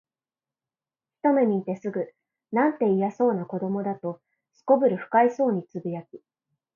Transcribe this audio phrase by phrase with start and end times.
[1.17, 2.11] ひとめ見てすぐ、
[2.51, 4.19] 「なんて、いやな子供だ」と
[4.65, 6.23] 頗る不快そうに呟き、